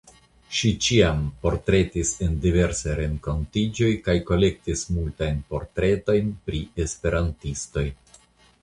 [0.59, 7.89] Ŝi ĉiam portretis en diversaj renkontiĝoj kaj kolektis multajn portretojn pri esperantistoj.